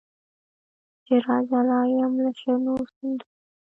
[1.05, 3.23] چي راجلا یم له شنو سیندونو